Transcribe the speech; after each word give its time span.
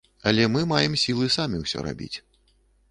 Але 0.29 0.47
мы 0.53 0.63
маем 0.71 0.97
сілы 1.03 1.29
самі 1.37 1.63
ўсё 1.67 1.87
рабіць. 1.91 2.15